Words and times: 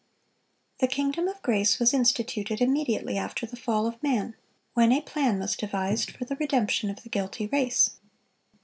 The 0.79 0.87
kingdom 0.87 1.27
of 1.27 1.43
grace 1.43 1.77
was 1.77 1.93
instituted 1.93 2.59
immediately 2.59 3.19
after 3.19 3.45
the 3.45 3.55
fall 3.55 3.85
of 3.85 4.01
man, 4.01 4.35
when 4.73 4.91
a 4.91 4.99
plan 4.99 5.37
was 5.37 5.55
devised 5.55 6.09
for 6.09 6.25
the 6.25 6.37
redemption 6.37 6.89
of 6.89 7.03
the 7.03 7.09
guilty 7.09 7.45
race. 7.45 7.97